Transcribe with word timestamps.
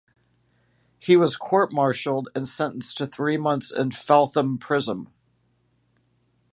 He 0.97 1.15
was 1.15 1.35
court-martialled 1.35 2.25
and 2.33 2.47
sentenced 2.47 2.97
to 2.97 3.05
three 3.05 3.37
months 3.37 3.71
in 3.71 3.91
Feltham 3.91 4.57
Prison. 4.57 5.07